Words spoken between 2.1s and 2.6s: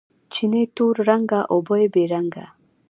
رنګه